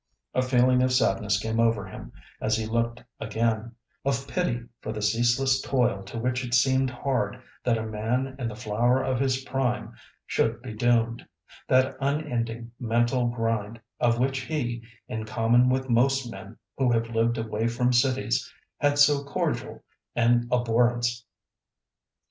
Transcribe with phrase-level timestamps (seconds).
[0.33, 2.11] A feeling of sadness came over him,
[2.41, 7.77] as he looked again—of pity for the ceaseless toil to which it seemed hard that
[7.77, 9.93] a man in the flower of his prime
[10.25, 16.91] should be doomed—that unending mental grind, of which he, in common with most men who
[16.91, 19.83] have lived away from cities, had so cordial
[20.15, 21.27] an abhorrence.